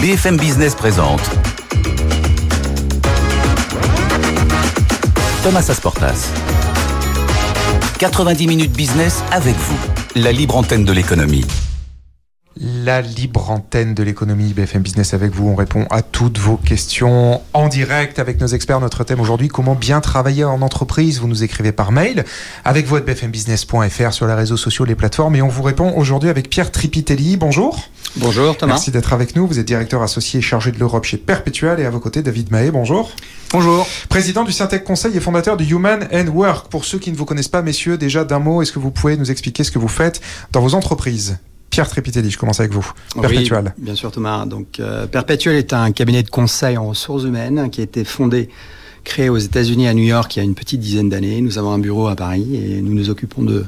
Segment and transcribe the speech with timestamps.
[0.00, 1.20] BFM Business présente
[5.42, 6.32] Thomas Asportas.
[7.98, 9.76] 90 minutes business avec vous,
[10.16, 11.44] la libre antenne de l'économie.
[12.56, 15.48] La libre antenne de l'économie BFM Business avec vous.
[15.48, 18.80] On répond à toutes vos questions en direct avec nos experts.
[18.80, 21.20] Notre thème aujourd'hui, comment bien travailler en entreprise.
[21.20, 22.24] Vous nous écrivez par mail
[22.64, 25.36] avec vous à bfmbusiness.fr sur les réseaux sociaux, les plateformes.
[25.36, 27.36] Et on vous répond aujourd'hui avec Pierre Tripitelli.
[27.36, 27.88] Bonjour.
[28.16, 28.74] Bonjour Thomas.
[28.74, 29.46] Merci d'être avec nous.
[29.46, 32.72] Vous êtes directeur associé chargé de l'Europe chez Perpetual et à vos côtés David Mahé.
[32.72, 33.12] Bonjour.
[33.52, 33.86] Bonjour.
[34.08, 36.68] Président du Syntec Conseil et fondateur de Human and Work.
[36.68, 39.16] Pour ceux qui ne vous connaissent pas, messieurs, déjà d'un mot, est-ce que vous pouvez
[39.16, 40.20] nous expliquer ce que vous faites
[40.50, 41.38] dans vos entreprises?
[41.70, 42.86] Pierre Trépitelli, je commence avec vous.
[43.20, 43.74] Perpetual.
[43.78, 44.44] bien sûr Thomas.
[44.44, 48.48] Donc euh, Perpetual est un cabinet de conseil en ressources humaines qui a été fondé
[49.04, 51.40] créé aux États-Unis à New York il y a une petite dizaine d'années.
[51.40, 53.64] Nous avons un bureau à Paris et nous nous occupons de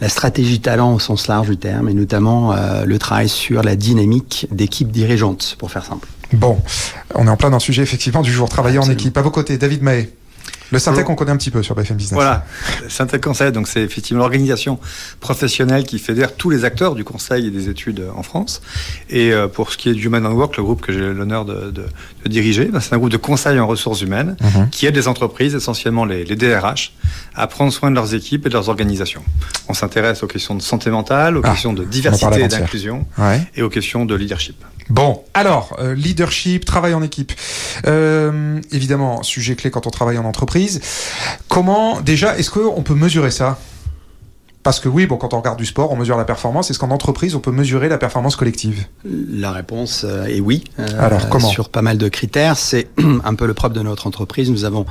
[0.00, 3.76] la stratégie talent au sens large du terme et notamment euh, le travail sur la
[3.76, 6.08] dynamique d'équipe dirigeante, pour faire simple.
[6.32, 6.58] Bon,
[7.14, 9.16] on est en plein dans le sujet effectivement du jour travailler en équipe.
[9.16, 10.10] À vos côtés, David Mahé.
[10.72, 12.14] Le Syntec, on connaît un petit peu sur BFM Business.
[12.14, 12.44] Voilà,
[12.88, 14.78] Syntec Conseil, donc c'est effectivement l'organisation
[15.20, 18.62] professionnelle qui fédère tous les acteurs du conseil et des études en France.
[19.08, 21.72] Et euh, pour ce qui est du Human Work, le groupe que j'ai l'honneur de,
[22.26, 24.70] diriger, ben, c'est un groupe de conseil en ressources humaines mhm.
[24.70, 26.92] qui aide les entreprises, essentiellement les, DRH,
[27.34, 29.22] à prendre soin de leurs équipes et de leurs organisations.
[29.68, 33.06] On s'intéresse aux questions de santé mentale, aux ah, questions de diversité et d'inclusion,
[33.54, 34.56] et aux questions de leadership.
[34.88, 37.32] Bon, alors, euh, leadership, travail en équipe.
[37.86, 40.80] Euh, évidemment, sujet clé quand on travaille en entreprise.
[41.48, 43.58] Comment, déjà, est-ce qu'on peut mesurer ça?
[44.66, 46.72] Parce que oui, bon, quand on regarde du sport, on mesure la performance.
[46.72, 48.86] Est-ce qu'en entreprise, on peut mesurer la performance collective?
[49.04, 50.64] La réponse euh, est oui.
[50.80, 51.46] Euh, Alors comment?
[51.46, 52.56] Sur pas mal de critères.
[52.56, 52.88] C'est
[53.24, 54.50] un peu le propre de notre entreprise.
[54.50, 54.84] Nous avons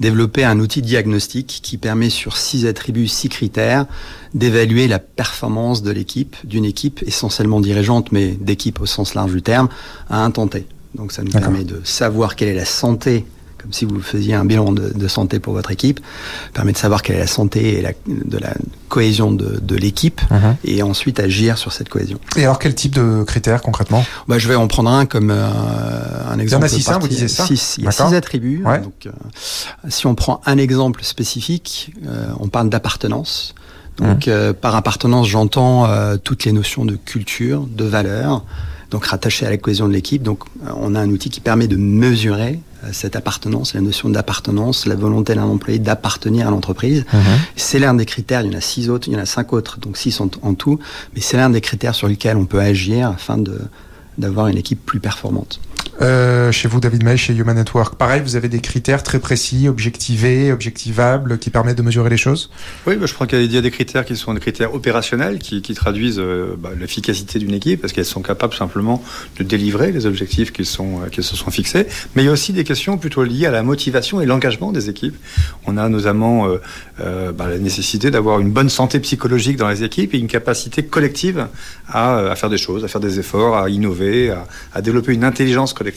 [0.00, 3.86] développé un outil diagnostique qui permet sur six attributs, six critères,
[4.34, 9.42] d'évaluer la performance de l'équipe, d'une équipe essentiellement dirigeante, mais d'équipe au sens large du
[9.42, 9.68] terme,
[10.10, 10.48] à un temps
[10.96, 13.24] Donc ça nous permet de savoir quelle est la santé
[13.62, 16.00] comme si vous faisiez un bilan de, santé pour votre équipe,
[16.52, 18.54] permet de savoir quelle est la santé et la, de la
[18.88, 20.56] cohésion de, l'équipe, uh-huh.
[20.64, 22.18] et ensuite agir sur cette cohésion.
[22.36, 24.04] Et alors quel type de critères concrètement?
[24.28, 25.48] Bah, Je vais en prendre un comme euh,
[26.30, 26.66] un exemple.
[26.66, 27.46] Il y en a six, hein, vous disiez ça?
[27.46, 28.62] six, Il y a six attributs.
[28.64, 29.10] Donc, euh,
[29.88, 33.54] si on prend un exemple spécifique, euh, on parle d'appartenance.
[33.98, 34.54] Donc uh-huh.
[34.54, 35.86] par appartenance, j'entends
[36.24, 38.42] toutes les notions de culture, de valeur,
[38.92, 40.22] donc rattaché à la cohésion de l'équipe.
[40.22, 40.44] Donc
[40.76, 44.94] on a un outil qui permet de mesurer euh, cette appartenance, la notion d'appartenance, la
[44.94, 47.04] volonté d'un employé d'appartenir à l'entreprise.
[47.12, 47.20] Mhm.
[47.56, 49.52] C'est l'un des critères, il y en a six autres, il y en a cinq
[49.52, 50.78] autres, donc six en, en tout,
[51.14, 53.38] mais c'est l'un des critères sur lesquels on peut agir afin
[54.18, 55.58] d'avoir une équipe plus performante.
[56.02, 59.68] Euh, chez vous, David May, chez Human Network, pareil, vous avez des critères très précis,
[59.68, 62.50] objectivés, objectivables, qui permettent de mesurer les choses
[62.88, 65.62] Oui, bah, je crois qu'il y a des critères qui sont des critères opérationnels, qui,
[65.74, 69.02] traduisent euh, bah, l'efficacité d'une équipe, parce qu'elles sont capables simplement
[69.38, 71.86] de délivrer les objectifs qui, sont, euh, qui se sont fixés.
[72.16, 74.90] Mais il y a aussi des questions plutôt liées à la motivation et l'engagement des
[74.90, 75.16] équipes.
[75.66, 76.48] On a notamment
[76.98, 81.46] bah, la nécessité d'avoir une bonne santé psychologique dans les équipes et une capacité collective
[81.88, 84.34] à, faire des choses, à faire des efforts, à innover,
[84.74, 85.91] à développer une intelligence collective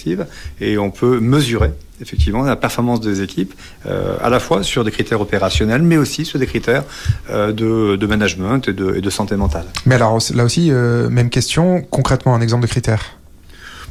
[0.61, 3.53] et on peut mesurer effectivement la performance des équipes
[3.85, 6.83] euh, à la fois sur des critères opérationnels mais aussi sur des critères
[7.29, 9.65] euh, de, management et de, santé mentale.
[9.85, 13.17] Mais alors là aussi, euh, même question, concrètement un exemple de critère?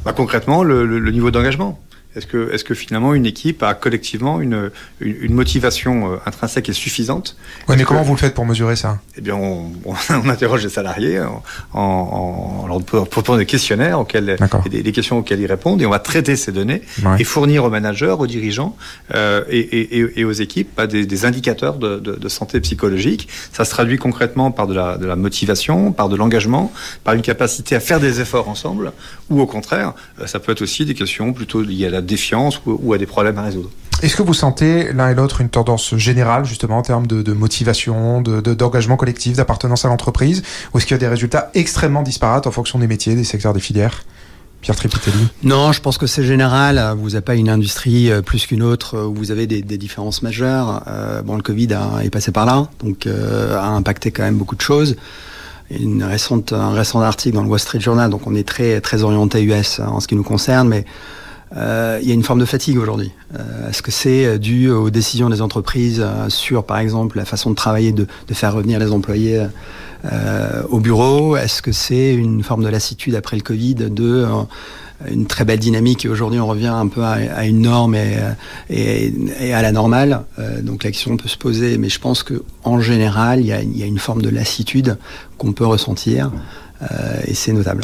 [0.03, 1.79] Bah, Concrètement, le niveau d'engagement.
[2.15, 4.71] Est-ce que, est que finalement une équipe a collectivement une,
[5.01, 7.35] une, motivation euh, intrinsèque et suffisante
[7.67, 8.99] Oui, mais comment vous le faites pour mesurer ça?
[9.17, 9.71] Eh bien, on,
[10.09, 11.43] on, interroge les salariés en,
[11.73, 14.37] en, leur proposant des questionnaires auxquels,
[14.69, 16.81] des, des, questions auxquelles ils répondent, et on va traiter ces données
[17.19, 18.77] et fournir aux managers, aux dirigeants
[19.13, 23.27] euh, et, et, et, aux équipes bah, des, des, indicateurs de, de, de, santé psychologique.
[23.51, 26.71] Ça se traduit concrètement par de la, de la motivation, par de l'engagement,
[27.03, 28.93] par une capacité à faire des efforts ensemble,
[29.29, 32.61] ou au contraire, euh, ça peut être aussi des questions plutôt liées à la défiance
[32.65, 33.69] ou, à des problèmes à résoudre.
[34.01, 38.21] Est-ce que vous sentez l'un et l'autre une tendance générale justement en termes de, motivation,
[38.21, 42.51] d'engagement collectif, d'appartenance à l'entreprise, ou est-ce qu'il y a des résultats extrêmement disparates en
[42.51, 44.03] fonction des métiers, des secteurs, des filières?
[44.65, 46.95] Pierre Tripitelli Non, je pense que c'est général.
[46.97, 50.81] Vous n'avez pas une industrie euh, plus qu'une autre où vous avez des, différences majeures.
[50.87, 51.67] Euh, bon, le Covid
[52.01, 54.95] est passé par là, donc euh, a impacté quand même beaucoup de choses.
[55.69, 59.03] Une récente, un récent article dans le Wall Street Journal, donc on est très très
[59.03, 60.85] orienté US en ce qui nous concerne, mais
[61.55, 63.11] euh, il y a une forme de fatigue aujourd'hui.
[63.37, 67.25] Euh, Est-ce que c'est euh, dû aux décisions des entreprises euh, sur, par exemple, la
[67.25, 69.45] façon de travailler, de, de faire revenir les employés
[70.05, 71.37] euh, au bureau?
[71.37, 74.25] Est-ce que c'est une forme de lassitude après le Covid de
[75.11, 78.17] une très belle dynamique et aujourd'hui on revient un peu à, à une norme et,
[78.69, 80.21] et, et, à la normale?
[80.61, 83.61] donc la question peut se poser, mais je pense que en général il y a,
[83.61, 84.97] il y a une forme de lassitude
[85.37, 86.31] qu'on peut ressentir
[87.27, 87.83] et c'est notable.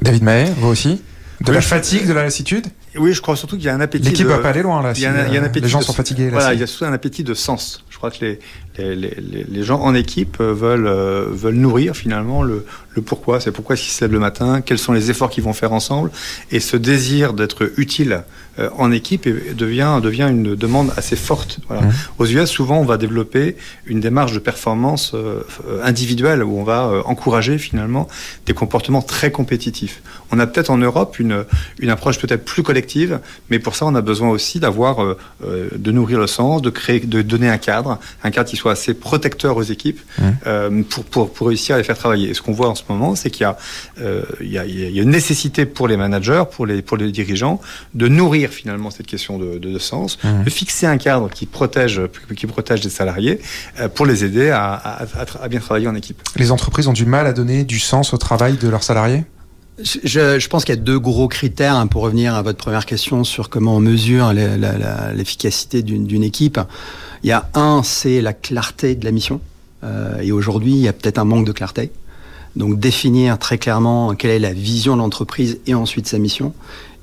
[0.00, 1.02] David Maher, vous aussi?
[1.44, 2.66] De la fatigue, de la lassitude?
[2.98, 4.04] Oui, je crois surtout qu'il y a un appétit.
[4.08, 4.30] L'équipe de...
[4.32, 4.92] va pas aller loin là.
[4.96, 6.26] Il y a un, il y a un appétit les gens de- sont fatigués.
[6.26, 7.84] Là, Voilà, il y a surtout un appétit de sens.
[7.90, 8.38] Je crois que les,
[8.78, 12.64] les, les, les- les gens en équipe euh, veulent, euh, veulent nourrir finalement le,
[12.94, 13.40] le pourquoi.
[13.40, 16.10] C'est pourquoi ils se lèvent le matin, quels sont les efforts qu'ils vont faire ensemble.
[16.50, 18.22] Et ce désir d'être utile
[18.58, 21.58] euh, en équipe devient, devient une demande assez forte.
[21.68, 21.82] Voilà.
[21.82, 21.92] Mhm.
[22.18, 23.56] Aux US, souvent, on va développer
[23.86, 25.42] une démarche de performance euh,
[25.82, 28.08] individuelle où on va encourager finalement
[28.46, 30.02] des comportements très compétitifs.
[30.32, 31.44] On a peut-être en Europe une,
[31.78, 33.20] une approche peut-être plus collective,
[33.50, 37.22] mais pour ça, on a besoin aussi d'avoir, de nourrir le sens, de créer, de
[37.22, 40.00] donner un cadre, un cadre qui soit assez protecteur aux équipes
[40.46, 42.30] euh, pour, pour, pour réussir à les faire travailler.
[42.30, 43.56] Et ce qu'on voit en ce moment, c'est qu'il y a,
[44.00, 47.10] euh, y a, il y a une nécessité pour les managers, pour les, pour les
[47.12, 47.60] dirigeants,
[47.94, 52.00] de nourrir finalement cette question de, de, de sens, de fixer un cadre qui protège,
[52.36, 53.40] qui protège les salariés
[53.80, 56.20] euh, pour les aider à, à, à tra- à bien travailler en équipe.
[56.36, 59.24] Les entreprises ont du mal à donner du sens au travail de leurs salariés?
[59.78, 62.86] Je, je pense qu'il y a deux gros critères hein, pour revenir à votre première
[62.86, 66.58] question sur comment on mesure l'efficacité d'une équipe.
[67.22, 69.40] Il y a un, c'est la clarté de la mission.
[69.84, 71.90] Euh, et aujourd'hui, il y a peut-être un manque de clarté.
[72.56, 76.54] Donc définir très clairement quelle est la vision de l'entreprise et ensuite sa mission.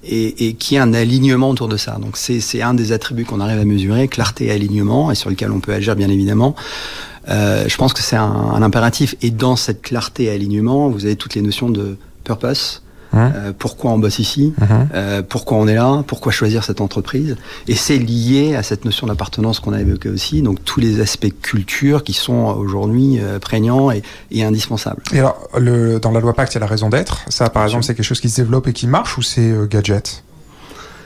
[0.05, 1.97] Et, et qu'il y un alignement autour de ça.
[2.01, 5.51] Donc c'est un des attributs qu'on arrive à mesurer, clarté et alignement, et sur lequel
[5.51, 6.55] on peut agir bien évidemment.
[7.29, 9.15] Euh, je pense que c'est un, un impératif.
[9.21, 12.81] Et dans cette clarté et alignement, vous avez toutes les notions de purpose.
[13.15, 14.87] Hein Euh, pourquoi on bosse ici Mhm.
[14.95, 17.35] euh, Pourquoi on est là Pourquoi choisir cette entreprise
[17.67, 20.41] Et c'est lié à cette notion d'appartenance qu'on a évoquée aussi.
[20.41, 25.03] Donc tous les aspects culture qui sont aujourd'hui euh, prégnants et, et indispensables.
[25.13, 27.19] Et alors, le, dans la loi Pacte, il y a la raison d'être.
[27.29, 29.67] Ça, par exemple, c'est quelque chose qui se développe et qui marche ou c'est euh,
[29.67, 30.23] gadget?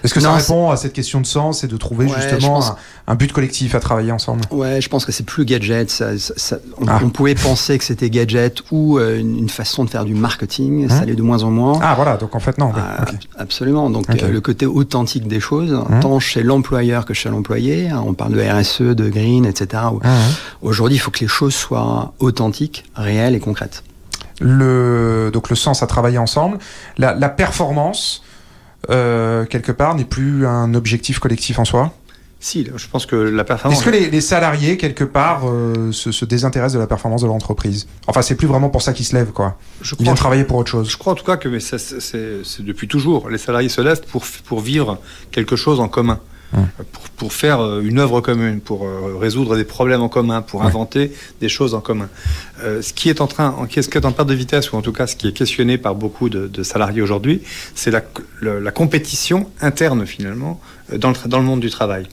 [0.03, 2.55] Est-ce que ça Non, répond à cette question de sens et de trouver Ouais, justement
[2.55, 2.75] pense- un,
[3.07, 5.89] un but collectif à travailler ensemble Ouais, je pense que c'est plus gadget.
[5.89, 6.99] Ça, ça- ça- on, Ah.
[7.03, 10.85] on pouvait penser que c'était gadget ou euh, une, façon de faire du marketing.
[10.85, 11.79] Hein Ça l'est de moins en moins.
[11.81, 12.71] Ah voilà, donc en fait non.
[12.75, 13.15] Ah, ok.
[13.37, 13.89] Absolument.
[13.89, 15.99] Donc euh, le côté authentique des choses, Mhm.
[16.01, 17.89] tant chez l'employeur que chez l'employé.
[17.89, 19.83] hein, on parle de RSE, de green, etc.
[19.91, 20.11] Mhm.
[20.61, 23.83] Aujourd'hui, il faut que les choses soient authentiques, réelles et concrètes.
[24.39, 26.59] Le, donc le sens à travailler ensemble.
[26.97, 28.21] La, la performance,
[28.89, 31.93] euh, quelque part, n'est plus un objectif collectif en soi.
[32.39, 33.79] Si, je pense que la performance.
[33.79, 37.27] Est-ce que les, les salariés, quelque part, euh, se, se désintéressent de la performance de
[37.27, 37.87] l'entreprise?
[38.05, 39.57] Enfin, c'est plus vraiment pour ça qu'ils se lèvent, quoi.
[39.81, 40.87] je Ils viennent travailler pour autre chose.
[40.89, 43.29] je crois en tout cas que c'est depuis toujours.
[43.29, 44.99] Les salariés se lèvent pour, pour vivre
[45.31, 46.19] quelque chose en commun.
[46.53, 50.61] Pour, pour faire euh, une œuvre commune, pour euh, résoudre des problèmes en commun, pour
[50.61, 50.67] Ouais.
[50.67, 51.11] inventer
[51.41, 52.07] des choses en commun.
[52.63, 54.77] Euh, ce qui est en train, en- ce qui est en perte de vitesse, ou
[54.77, 57.41] en tout cas ce qui est questionné par beaucoup de, de salariés aujourd'hui,
[57.75, 58.01] c'est la,
[58.41, 60.61] la compétition interne finalement
[60.95, 62.07] dans le, tra- dans le monde du travail.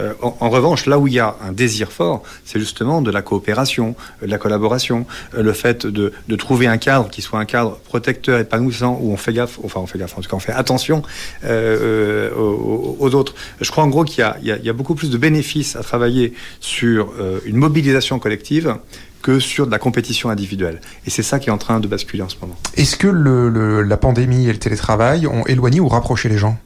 [0.00, 3.10] Euh, en, en revanche, là où il y a un désir fort, c'est justement de
[3.10, 7.22] la coopération, euh, de la collaboration, euh, le fait de, de trouver un cadre qui
[7.22, 10.28] soit un cadre protecteur, épanouissant, où on fait gaffe, enfin on fait gaffe, en tout
[10.28, 11.02] cas on fait attention
[11.44, 13.34] euh, aux, aux autres.
[13.60, 16.34] Je crois en gros qu'il y a, y, y beaucoup plus de bénéfices à travailler
[16.60, 18.76] sur euh, une mobilisation collective
[19.22, 20.80] que sur de la compétition individuelle.
[21.06, 22.54] Et c'est ça qui est en train de basculer en ce moment.
[22.76, 26.56] Est-ce que le, le- la pandémie et le télétravail ont éloigné ou rapproché les gens?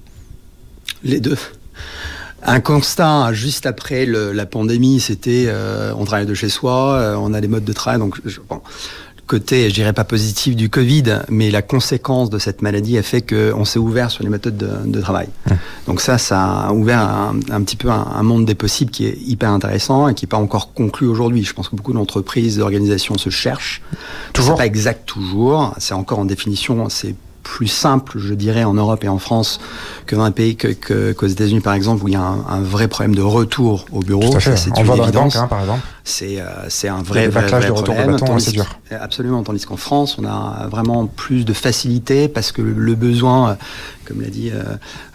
[1.04, 1.36] Les deux.
[2.44, 7.14] Un constat juste après le- la pandémie, c'était euh, on travaille de chez soi, euh,
[7.16, 8.00] on a des modes de travail.
[8.00, 8.60] Donc, je, bon,
[9.16, 13.02] le côté, je dirais pas positif du Covid, mais la conséquence de cette maladie a
[13.04, 15.28] fait qu'on s'est ouvert sur les méthodes de, de travail.
[15.86, 19.06] Donc ça, ça a ouvert un, un petit peu un, un monde des possibles qui
[19.06, 21.44] est hyper intéressant et qui n'est pas encore conclu aujourd'hui.
[21.44, 23.82] Je pense que beaucoup d'entreprises, d'organisations se cherchent.
[24.32, 25.74] Toujours pas exact toujours.
[25.78, 26.88] C'est encore en définition.
[26.88, 29.60] C'est plus simple, je dirais, en Europe et en France
[30.06, 32.44] que dans un pays que, que- qu'aux États-Unis, par exemple, où il y a un,
[32.48, 34.38] un vrai problème de retour au bureau.
[34.40, 35.34] Ça, c'est On une évidence.
[35.34, 35.80] banques, hein, par exemple.
[36.04, 38.10] C'est euh, c'est un vrai, vrai, vrai de problème.
[38.12, 38.66] bâton, tandis- c'est dur.
[38.90, 39.42] Absolument.
[39.42, 43.54] Tandis qu'en France, on a vraiment plus de facilité parce que le, le besoin, euh,
[44.12, 44.62] comme l'a dit euh,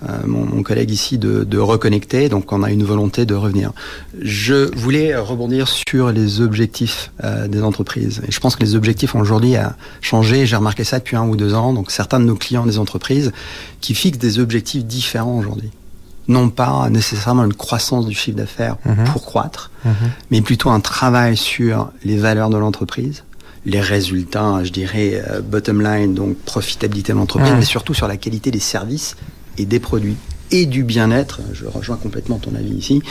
[0.09, 2.29] euh, mon, mon collègue ici, de, de reconnecter.
[2.29, 3.71] Donc, on a une volonté de revenir.
[4.19, 8.21] Je voulais rebondir sur les objectifs euh, des entreprises.
[8.27, 9.53] Et je pense que les objectifs ont aujourd'hui
[10.01, 10.45] changé.
[10.45, 11.73] J'ai remarqué ça depuis un ou deux ans.
[11.73, 13.31] Donc, certains de nos clients des entreprises
[13.81, 15.69] qui fixent des objectifs différents aujourd'hui.
[16.27, 19.05] Non pas nécessairement une croissance du chiffre d'affaires Mhm.
[19.13, 19.93] pour croître, Mhm.
[20.31, 23.23] mais plutôt un travail sur les valeurs de l'entreprise,
[23.67, 28.15] les résultats, je dirais, euh, bottom line, donc profitabilité de l'entreprise, mais surtout sur la
[28.15, 29.17] qualité des services
[29.57, 30.15] et des produits
[30.51, 33.01] et du bien-être, je rejoins complètement ton avis ici,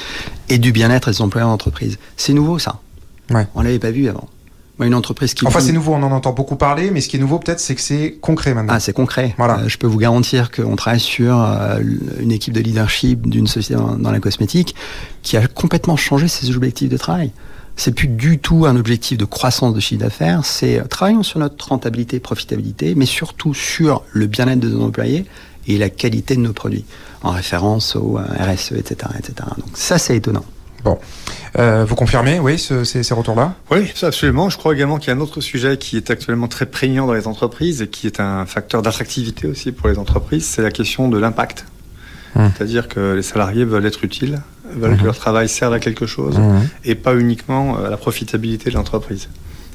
[0.48, 1.98] et du bien-être des employeurs d'entreprise.
[2.16, 2.80] C'est nouveau ça.
[3.30, 3.46] Ouais.
[3.54, 4.28] On l'avait pas vu avant.
[4.78, 5.46] Moi, une entreprise qui...
[5.46, 7.74] Enfin, c'est nouveau, on en entend beaucoup parler, mais ce qui est nouveau, peut-être, c'est
[7.74, 8.74] que c'est concret maintenant.
[8.74, 9.34] Ah, c'est concret.
[9.36, 9.58] Voilà.
[9.58, 11.80] Euh, je peux vous garantir qu'on travaille sur euh,
[12.18, 14.74] une équipe de leadership d'une société dans, dans la cosmétique
[15.22, 17.32] qui a complètement changé ses objectifs de travail.
[17.76, 21.38] C'est plus du tout un objectif de croissance de chiffre d'affaires, c'est euh, travaillons sur
[21.38, 25.26] notre rentabilité, profitabilité, mais surtout sur le bien-être de nos employés
[25.68, 26.86] et la qualité de nos produits,
[27.22, 29.10] en référence au RSE, etc.
[29.18, 29.34] etc.
[29.58, 30.44] Donc ça, c'est étonnant.
[30.84, 30.98] Bon.
[31.58, 33.54] Euh, vous confirmez, oui, ce, ces, ces retours-là?
[33.70, 34.48] Oui, absolument.
[34.48, 37.12] Je crois également qu'il y a un autre sujet qui est actuellement très prégnant dans
[37.12, 41.08] les entreprises et qui est un facteur d'attractivité aussi pour les entreprises, c'est la question
[41.08, 41.66] de l'impact.
[42.36, 42.46] Mmh.
[42.54, 44.40] C'est-à-dire que les salariés veulent être utiles,
[44.74, 44.98] veulent mmh.
[44.98, 46.60] que leur travail serve à quelque chose mmh.
[46.84, 49.28] et pas uniquement à la profitabilité de l'entreprise.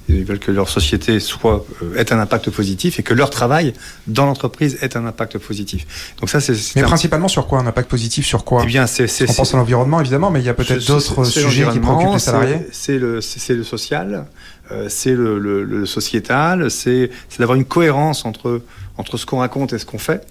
[0.10, 3.74] Ils veulent que leur société soit euh, ait un impact positif et que leur travail
[4.08, 6.14] dans l'entreprise ait un impact positif.
[6.20, 6.54] Donc ça, c'est.
[6.76, 6.88] Mais un...
[6.88, 7.60] principalement sur quoi?
[7.60, 8.62] Un impact positif sur quoi?
[8.64, 9.06] Eh bien, c'est.
[9.30, 12.20] On pense à l'environnement évidemment, mais il y a peut-être d'autres sujets qui préoccupent les
[12.20, 12.68] salariés.
[12.72, 14.26] C'est le, c'est le social,
[14.72, 18.62] euh, c'est le, le, le, sociétal, c'est d'avoir une cohérence entre
[18.98, 20.26] entre ce qu'on raconte et ce qu'on fait.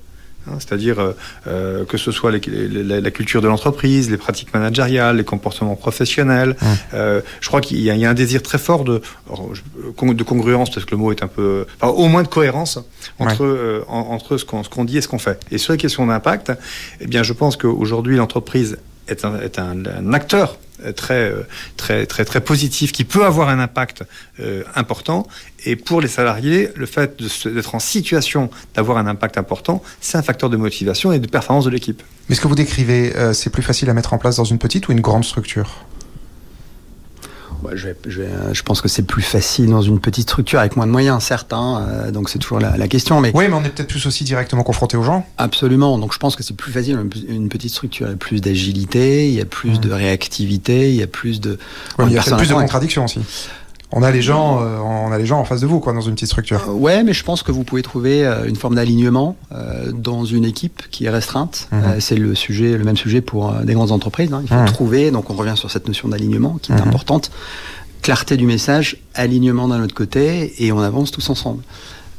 [0.48, 1.12] Hein, c'est-à-dire euh,
[1.46, 5.76] euh, que ce soit les, les, la, culture de l'entreprise, les pratiques managériales, les comportements
[5.76, 6.56] professionnels.
[6.60, 6.66] Mmh.
[6.94, 10.86] Euh, je crois qu'il y, y, a un désir très fort de, de congruence, parce
[10.86, 11.66] que le mot est un peu...
[11.80, 12.78] Enfin, au moins de cohérence
[13.18, 13.58] entre, ouais.
[13.58, 15.38] euh, entre ce qu'on qu dit et ce qu'on fait.
[15.50, 16.52] Et sur les questions d'impact,
[17.00, 18.78] eh bien, je pense qu'aujourd'hui, l'entreprise
[19.08, 20.56] est un, est un, un acteur
[20.94, 21.32] très
[21.76, 24.04] très très très positif qui peut avoir un impact
[24.40, 25.26] euh, important.
[25.66, 30.22] Et pour les salariés le fait d'être en situation d'avoir un impact important c'est un
[30.22, 32.02] facteur de motivation et de performance de l'équipe.
[32.28, 34.58] Mais ce que vous décrivez euh, c'est plus facile à mettre en place dans une
[34.58, 35.84] petite ou une grande structure?
[37.62, 40.58] Ouais, je, vais, je, vais, je, pense que c'est plus facile dans une petite structure
[40.58, 41.52] avec moins de moyens, certes.
[41.52, 43.20] Hein, euh, donc c'est toujours la, la, question.
[43.20, 45.26] Mais oui, mais on est peut-être plus aussi directement confronté aux gens.
[45.38, 45.98] Absolument.
[45.98, 48.06] Donc je pense que c'est plus facile une, une petite structure.
[48.06, 49.78] Il y a plus d'agilité, il y a plus mmh.
[49.78, 51.58] de réactivité, il y a plus de.
[51.98, 53.20] Ouais, il y a plus de contradictions aussi.
[53.92, 56.00] On a les gens, euh, on a les gens en face de vous, quoi, dans
[56.00, 56.64] une petite structure.
[56.68, 60.24] Euh, ouais, mais je pense que vous pouvez trouver euh, une forme d'alignement euh, dans
[60.24, 61.68] une équipe qui est restreinte.
[61.72, 61.76] Mmh.
[61.76, 64.32] Euh, c'est le sujet, le même sujet pour des grandes entreprises.
[64.32, 64.42] Hein.
[64.42, 64.66] Il faut mmh.
[64.66, 65.10] trouver.
[65.10, 66.88] Donc on revient sur cette notion d'alignement qui est mmh.
[66.88, 67.30] importante.
[68.02, 71.62] Clarté du message, alignement d'un autre côté, et on avance tous ensemble.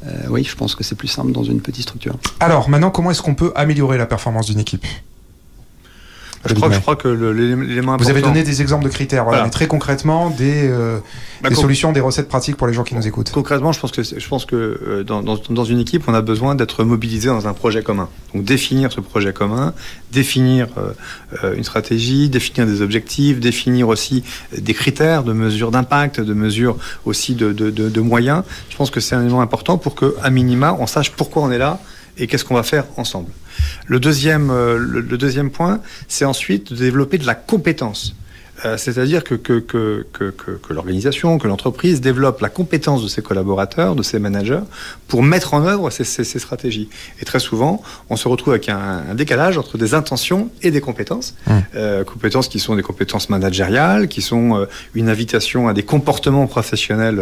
[0.06, 2.16] Euh, oui, je pense que c'est plus simple dans une petite structure.
[2.40, 4.84] Alors maintenant, comment est-ce qu'on peut améliorer la performance d'une équipe?
[6.44, 9.44] Je crois, je crois que l'élément Vous avez donné des exemples de critères, voilà, voilà.
[9.44, 10.98] mais très concrètement, des, euh,
[11.42, 13.30] bah, des solutions, des recettes pratiques pour les gens qui nous écoutent.
[13.30, 16.20] Concrètement, je pense que, je pense que euh, dans, dans, dans une équipe, on a
[16.20, 18.08] besoin d'être mobilisé dans un projet commun.
[18.34, 19.72] Donc définir ce projet commun,
[20.10, 20.68] définir
[21.44, 24.24] euh, une stratégie, définir des objectifs, définir aussi
[24.56, 28.42] des critères de mesure d'impact, de mesure aussi de, de, de, de moyens.
[28.68, 31.50] Je pense que c'est un élément important pour que, à minima, on sache pourquoi on
[31.50, 31.78] est là
[32.18, 33.30] et qu'est-ce qu'on va faire ensemble.
[33.86, 38.14] Le deuxième, euh, deuxième point, c'est ensuite de développer de la compétence.
[38.64, 43.22] Euh, c'est-à-dire que, que, que, que, que l'organisation, que l'entreprise développe la compétence de ses
[43.22, 44.60] collaborateurs, de ses managers,
[45.08, 46.88] pour mettre en œuvre ces, ces, ces stratégies.
[47.20, 50.80] Et très souvent, on se retrouve avec un, un décalage entre des intentions et des
[50.80, 51.34] compétences.
[51.46, 51.52] Mmh.
[51.74, 56.46] Euh, compétences qui sont des compétences managériales, qui sont euh, une invitation à des comportements
[56.46, 57.20] professionnels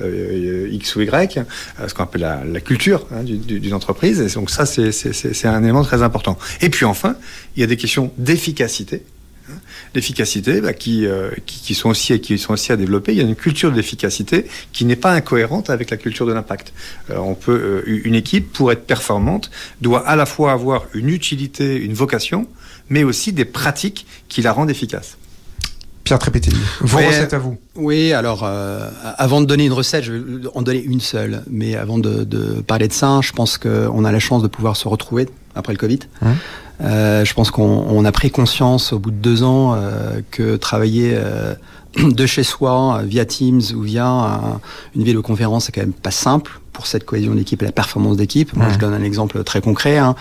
[0.00, 1.40] X ou Y,
[1.86, 4.20] ce qu'on appelle la, la culture hein, d'une entreprise.
[4.20, 6.38] Et donc ça, c'est un élément très important.
[6.60, 7.16] Et puis enfin,
[7.56, 9.02] il y a des questions d'efficacité
[9.94, 13.12] l'efficacité bah, qui, euh, qui, qui, sont aussi, qui sont aussi à développer.
[13.12, 16.32] Il y a une culture de l'efficacité qui n'est pas incohérente avec la culture de
[16.32, 16.72] l'impact.
[17.10, 21.08] Euh, on peut, euh, une équipe, pour être performante, doit à la fois avoir une
[21.08, 22.46] utilité, une vocation,
[22.88, 25.16] mais aussi des pratiques qui la rendent efficace.
[26.04, 27.56] Pierre Trépételli, vos oui, recettes à vous.
[27.76, 31.44] Oui, alors euh, avant de donner une recette, je vais en donner une seule.
[31.48, 34.76] Mais avant de, de parler de ça, je pense qu'on a la chance de pouvoir
[34.76, 36.00] se retrouver après le Covid.
[36.22, 36.34] Hum.
[36.82, 41.12] Euh, je pense qu'on a pris conscience au bout de deux ans euh, que travailler
[41.14, 41.54] euh,
[41.96, 44.60] de chez soi via Teams ou via un,
[44.94, 48.54] une vidéoconférence c'est quand même pas simple pour cette cohésion d'équipe et la performance d'équipe.
[48.56, 49.98] Moi, je donne un exemple très concret.
[49.98, 50.14] Hein.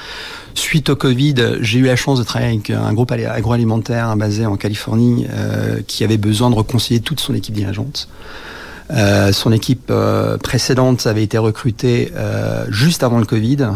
[0.55, 4.57] Suite au Covid, j'ai eu la chance de travailler avec un groupe agroalimentaire basé en
[4.57, 8.09] Californie euh, qui avait besoin de reconcilier toute son équipe dirigeante.
[8.91, 13.67] Euh, son équipe euh, précédente avait été recrutée euh, juste avant le Covid.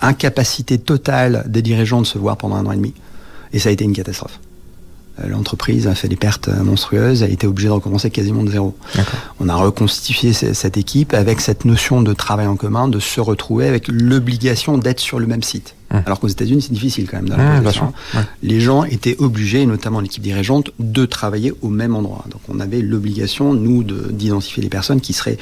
[0.00, 2.94] Incapacité totale des dirigeants de se voir pendant un an et demi.
[3.52, 4.38] Et ça a été une catastrophe.
[5.26, 8.76] L'entreprise a fait des pertes monstrueuses, a été obligée de recommencer quasiment de zéro.
[9.40, 13.66] On a reconstitué cette équipe avec cette notion de travail en commun, de se retrouver
[13.66, 15.74] avec l'obligation d'être sur le même site.
[15.90, 15.96] Mmh.
[16.04, 17.34] Alors qu'aux États-Unis, c'est difficile quand même.
[17.34, 18.22] Mmh, ouais.
[18.42, 22.24] Les gens étaient obligés, notamment l'équipe dirigeante, de travailler au même endroit.
[22.30, 25.38] Donc on avait l'obligation, nous, d'identifier des personnes qui seraient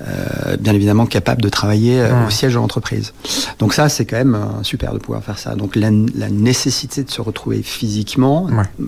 [0.00, 2.26] euh, bien évidemment capables de travailler euh, mmh.
[2.26, 3.12] au siège de l'entreprise.
[3.58, 5.54] Donc ça, c'est quand même euh, super de pouvoir faire ça.
[5.56, 8.86] Donc la, la, nécessité de se retrouver physiquement ouais.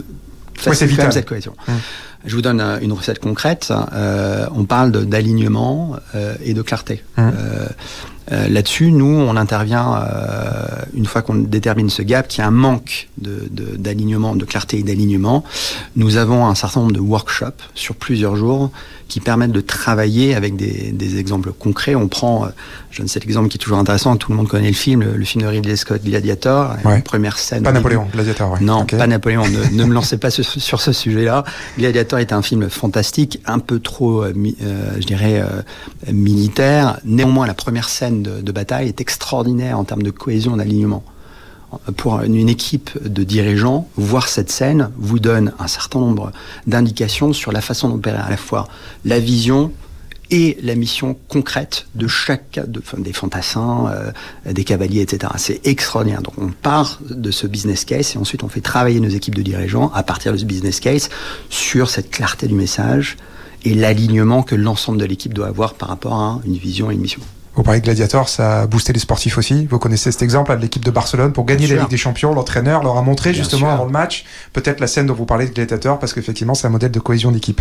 [0.54, 1.54] facilite ouais, cette cohésion.
[2.25, 3.73] Je vous donne une recette concrète.
[3.92, 7.02] Euh, on parle d'alignement euh, et de clarté.
[7.16, 7.21] Mmh.
[7.23, 7.66] Euh,
[8.31, 10.05] Là-dessus, nous, on intervient
[10.95, 14.79] une fois qu'on détermine ce gap, qu'il y a un manque d'alignement, de, de clarté
[14.79, 15.45] et d'alignement.
[15.97, 18.71] Nous avons un certain nombre de workshops sur plusieurs jours
[19.09, 21.97] qui permettent de travailler avec des, des exemples concrets.
[21.97, 22.47] On prend,
[22.93, 25.25] je ne sais l'exemple qui est toujours intéressant, tout le monde connaît le film, le,
[25.25, 27.03] film de Ridley Scott, Gladiator, Ouais.
[27.03, 27.65] première scène.
[27.65, 28.59] Pas Napoléon, Gladiator, ouais.
[28.61, 29.43] Non, pas Napoléon.
[29.49, 31.45] Ne, ne me lancez pas sur, sur ce sujet-là.
[31.79, 34.33] Gladiator est un film fantastique, un peu trop, euh,
[34.63, 36.99] euh, je dirais, euh, militaire.
[37.05, 41.05] Néanmoins, la première scène de, bataille est extraordinaire en termes de cohésion, d'alignement.
[41.97, 46.33] Pour une équipe de dirigeants, voir cette scène vous donne un certain nombre
[46.67, 48.67] d'indications sur la façon d'opérer à la fois
[49.05, 49.71] la vision
[50.31, 52.61] et la mission concrète de chaque
[52.99, 54.12] des fantassins, euh,
[54.53, 55.33] des cavaliers, etc.
[55.37, 56.23] C'est extraordinaire.
[56.23, 59.43] Donc on part de ce business case et ensuite on fait travailler nos équipes de
[59.43, 61.09] dirigeants à partir de ce business case
[61.50, 63.17] sur cette clarté du message
[63.65, 67.00] et l'alignement que l'ensemble de l'équipe doit avoir par rapport à une vision et une
[67.00, 67.21] mission.
[67.61, 69.67] Vous parlez de Gladiator, ça a boosté les sportifs aussi.
[69.67, 71.83] Vous connaissez cet exemple là, de l'équipe de Barcelone pour gagner Bien la sûr.
[71.83, 72.33] Ligue des Champions.
[72.33, 73.69] L'entraîneur leur a montré Bien justement sûr.
[73.69, 74.25] avant le match
[74.55, 77.31] peut-être la scène dont vous parlez de Gladiator parce qu'effectivement c'est un modèle de cohésion
[77.33, 77.61] d'équipe.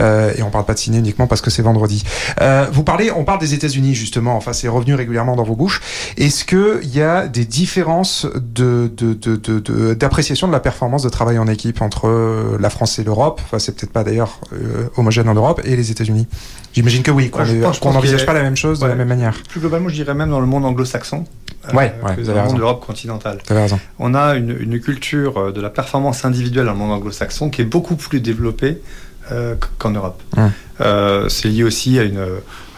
[0.00, 2.04] Euh, et on parle pas de ciné uniquement parce que c'est vendredi.
[2.40, 4.36] Euh, vous parlez, on parle des États-Unis justement.
[4.36, 5.80] Enfin c'est revenu régulièrement dans vos bouches.
[6.18, 10.60] Est-ce que il y a des différences de de- de- de- de- d'appréciation de, la
[10.60, 13.40] performance de travail en équipe entre euh, la France et l'Europe?
[13.44, 16.28] Enfin c'est peut-être pas d'ailleurs euh, homogène en Europe et les États-Unis.
[16.74, 19.34] J'imagine que oui, qu'on je qu'on n'envisage pas la même chose de la même manière.
[19.48, 21.24] Plus globalement, je dirais même dans le monde anglo-saxon.
[21.68, 22.54] euh, Ouais, que ouais, dans le monde raison.
[22.56, 23.38] de l'Europe continentale.
[23.48, 23.78] Raison.
[23.98, 27.62] On a une, une culture euh, de la performance individuelle dans le monde anglo-saxon qui
[27.62, 28.78] est beaucoup plus développée
[29.30, 30.20] euh, qu'en Europe.
[30.36, 30.50] Hum.
[30.80, 32.18] Euh, c'est lié aussi à une,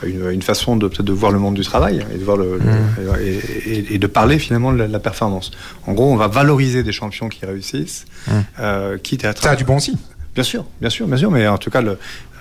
[0.03, 2.25] à une, à une façon de peut-être de voir le monde du travail et de
[2.25, 3.39] voir le, le- et,
[3.71, 5.53] et- et de parler finalement de la, de la performance.
[5.87, 8.45] En gros, on va valoriser des champions qui réussissent, Hum.
[8.61, 9.97] euh, quitte à Ça a du bon aussi.
[10.35, 11.81] Bien sûr, bien sûr, bien sûr, mais en tout cas,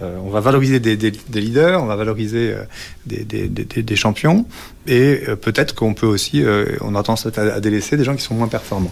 [0.01, 2.63] euh, on va valoriser des, leaders, on va valoriser euh,
[3.05, 4.45] des, champions,
[4.87, 6.43] et euh, peut-être qu'on peut aussi,
[6.81, 8.91] on a tendance à, délaisser des gens qui sont moins performants.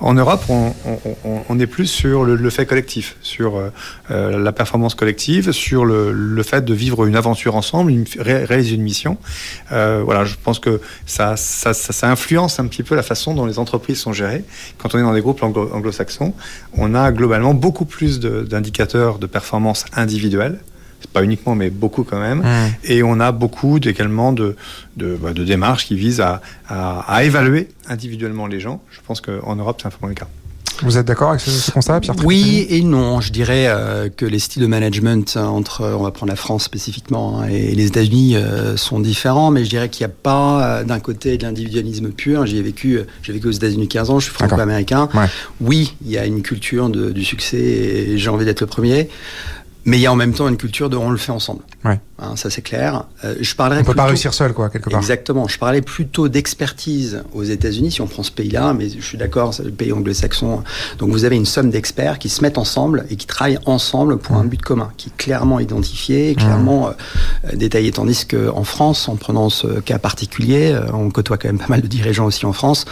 [0.00, 3.60] En Europe, on, est plus sur le, fait collectif, sur
[4.08, 9.18] la performance collective, sur le, fait de vivre une aventure ensemble, réaliser une mission.
[9.70, 13.98] Voilà, je pense que ça, ça, influence un petit peu la façon dont les entreprises
[13.98, 14.44] sont gérées.
[14.78, 16.32] Quand on est dans des groupes anglo- anglo-saxons,
[16.72, 20.60] on a globalement beaucoup plus de- d'indicateurs de, performance individuelle.
[21.00, 22.40] C'est pas uniquement, mais beaucoup quand même.
[22.40, 22.74] Mmh.
[22.84, 24.56] Et on a beaucoup également de,
[24.96, 28.82] de, bah, de démarches qui visent à, à, à évaluer individuellement les gens.
[28.90, 30.26] Je pense qu'en Europe, c'est un peu moins le cas.
[30.82, 33.20] Vous êtes d'accord avec ce, ce constat, Pierre Oui et non.
[33.20, 37.40] Je dirais euh, que les styles de management entre, on va prendre la France spécifiquement,
[37.40, 40.84] hein, et les États-Unis euh, sont différents, mais je dirais qu'il n'y a pas euh,
[40.84, 42.46] d'un côté de l'individualisme pur.
[42.46, 45.08] J'y ai vécu, j'ai vécu aux États-Unis 15 ans, je suis franco-américain.
[45.14, 45.26] Ouais.
[45.60, 49.08] Oui, il y a une culture de- du succès et j'ai envie d'être le premier.
[49.88, 51.60] Mais il y a en même temps une culture de on le fait ensemble.
[51.84, 51.98] Ouais.
[52.20, 53.04] Hein, ça c'est clair.
[53.24, 54.98] Euh, je parlerai On peut pas réussir seul, quoi, quelque part.
[55.00, 55.48] Exactement.
[55.48, 59.54] Je parlais plutôt d'expertise aux États-Unis, si on prend ce pays-là, mais je suis d'accord,
[59.54, 60.62] c'est le pays anglo-saxon.
[60.98, 64.36] Donc vous avez une somme d'experts qui se mettent ensemble et qui travaillent ensemble pour
[64.36, 67.92] un but commun, qui est clairement identifié, clairement euh, détaillé.
[67.92, 71.80] Tandis qu'en France, en prenant ce cas particulier, euh, on côtoie quand même pas mal
[71.80, 72.84] de dirigeants aussi en France,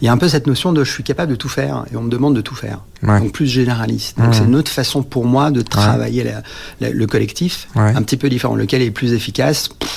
[0.00, 1.96] il y a un peu cette notion de je suis capable de tout faire et
[1.96, 2.80] on me demande de tout faire.
[3.02, 3.20] Ouais.
[3.20, 4.16] Donc plus généraliste.
[4.18, 4.32] Donc Mhm.
[4.34, 6.39] c'est une autre façon pour moi de travailler la-
[6.80, 7.92] la- le collectif, Ouais.
[7.94, 8.54] un petit peu différent.
[8.54, 9.68] Lequel est plus efficace?
[9.68, 9.96] Pff,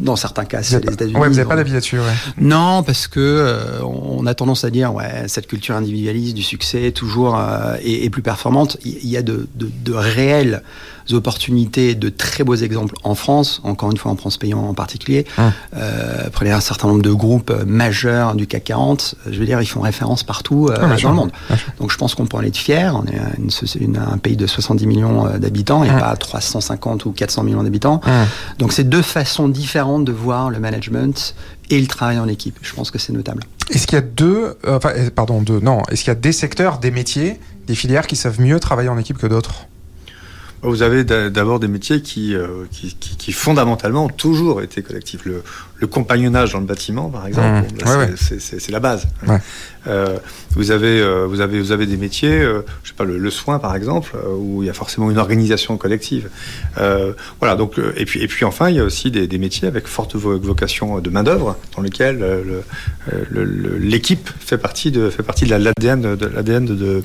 [0.00, 1.16] dans certains cas, c'est les pas- États-Unis.
[1.18, 2.04] ouais, vous n'avez pas d'avis là-dessus, ouais.
[2.38, 6.90] Non, parce que euh, on a tendance à dire ouais cette culture individualiste du succès
[6.90, 8.78] toujours euh, est, est plus performante.
[8.84, 10.62] Il y a de, de, de réelles
[11.12, 13.60] opportunités, de très beaux exemples en France.
[13.64, 15.26] Encore une fois, en France payant en particulier.
[15.38, 15.52] Hum.
[15.76, 19.14] Euh, prenez un certain nombre de groupes euh, majeurs du CAC 40.
[19.30, 21.10] Je veux dire, ils font référence partout euh, Ah, dans sûr.
[21.10, 21.30] le monde.
[21.78, 22.94] Donc je pense qu'on peut en être fier.
[22.96, 27.04] On est une soci- une- un pays de 70 millions euh, d'habitants et pas 350
[27.04, 28.00] ou 400 millions d'habitants.
[28.58, 31.34] Donc c'est deux façons différentes de voir le management
[31.70, 32.58] et le travail en équipe.
[32.62, 33.42] Je pense que c'est notable.
[33.70, 36.32] Est-ce qu'il y a deux, euh, euh, pardon, deux, non, est-ce qu'il y a des
[36.32, 39.66] secteurs, des métiers, des filières qui savent mieux travailler en équipe que d'autres?
[40.64, 45.24] Vous avez d'a- d'abord des métiers qui, euh, qui, qui- fondamentalement ont toujours été collectifs.
[45.24, 45.42] Le,
[45.76, 47.46] le compagnonnage dans le bâtiment, par exemple,
[47.84, 47.88] Mmh.
[47.88, 48.72] Ouais, c'est- ouais.
[48.72, 49.06] la base.
[49.26, 49.38] Ouais.
[49.86, 50.16] Euh,
[50.52, 53.30] vous, avez, euh, vous, avez, vous avez des métiers, euh, je sais pas, le, le
[53.30, 56.30] soin, par exemple, euh, où il y a forcément une organisation collective.
[57.40, 59.86] Voilà, donc, et, puis, et puis enfin, il y a aussi des, des métiers avec
[59.86, 62.62] forte vo- vocation de main-d'œuvre, dans lesquels le-
[63.30, 67.04] le- le- l'équipe fait partie de, fait partie de la- l'ADN de, l'ADN de, de,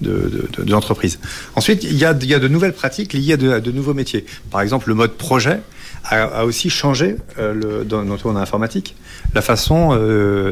[0.00, 1.18] de, de- de l'entreprise.
[1.56, 3.70] Ensuite, il y, a, il y a de nouvelles pratiques liées à de, à de
[3.72, 4.24] nouveaux métiers.
[4.50, 5.60] Par exemple, le mode projet
[6.04, 8.96] a, aussi changé, le, dans, monde informatique,
[9.34, 9.96] la façon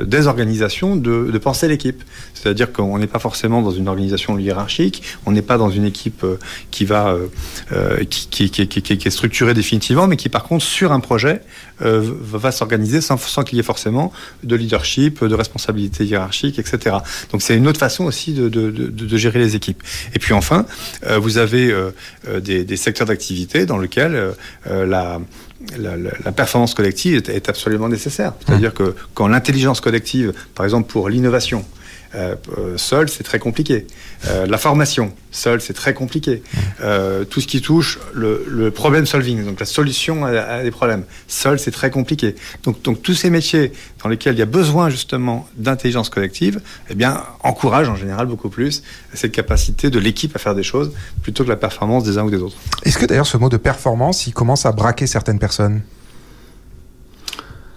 [0.05, 2.03] des organisations de, penser l'équipe.
[2.35, 6.25] C'est-à-dire qu'on n'est pas forcément dans une organisation hiérarchique, on n'est pas dans une équipe
[6.70, 7.16] qui va
[8.11, 11.42] qui, qui, qui, qui, est structurée définitivement, mais qui par contre sur un projet
[11.81, 16.96] va s'organiser sans, sans qu'il y ait forcément de leadership, de responsabilité hiérarchique, etc.
[17.31, 19.83] Donc c'est une autre façon aussi de, de, de, de, gérer les équipes.
[20.14, 20.66] Et puis enfin,
[21.20, 21.75] vous avez
[22.40, 24.35] des, des, secteurs d'activité dans lesquels
[24.66, 25.20] la
[25.79, 28.33] la, la, performance collective est, est absolument nécessaire.
[28.44, 28.75] C'est-à-dire mmh.
[28.75, 31.64] que quand l'intelligence collective, par exemple pour l'innovation,
[32.14, 33.87] euh, euh, seul, c'est très compliqué.
[34.27, 36.42] Euh, la formation, seul, c'est très compliqué.
[36.83, 40.70] Euh, tout ce qui touche le, le, problem solving, donc la solution à, à des
[40.70, 42.35] problèmes, seul, c'est très compliqué.
[42.64, 43.72] Donc, donc tous ces métiers
[44.03, 48.48] dans lesquels il y a besoin justement d'intelligence collective, eh bien, encouragent en général beaucoup
[48.48, 48.83] plus
[49.14, 52.31] cette capacité de l'équipe à faire des choses plutôt que la performance des uns ou
[52.31, 52.57] des autres.
[52.85, 55.83] Est-ce que d'ailleurs ce mot de performance, il commence à braquer certaines personnes?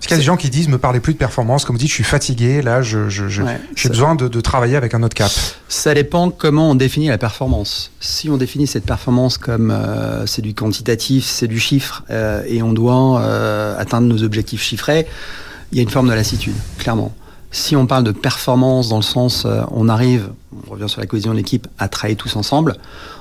[0.05, 1.79] Parce qu'il y a des gens qui disent, me parlez plus de performance, comme vous
[1.79, 4.93] dites, je suis fatigué, là, je, je, je ouais, j'ai besoin de, de, travailler avec
[4.93, 5.31] un autre cap.
[5.67, 7.89] Ça dépend comment on définit la performance.
[8.01, 12.61] Si on définit cette performance comme euh, c'est du quantitatif, c'est du chiffre, euh, et
[12.61, 15.07] on doit euh, atteindre nos objectifs chiffrés,
[15.71, 17.11] il y a une forme de lassitude, clairement.
[17.49, 20.29] Si on parle de performance dans le sens, on arrive,
[20.67, 22.75] on revient sur la cohésion de l'équipe, à travailler tous ensemble,